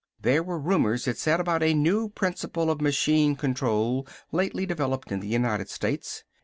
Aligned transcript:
There 0.19 0.41
were 0.41 0.57
rumors, 0.57 1.07
it 1.07 1.19
said, 1.19 1.39
about 1.39 1.61
a 1.61 1.75
new 1.75 2.09
principle 2.09 2.71
of 2.71 2.81
machine 2.81 3.35
control 3.35 4.07
lately 4.31 4.65
developed 4.65 5.11
in 5.11 5.19
the 5.19 5.27
United 5.27 5.69
States. 5.69 6.23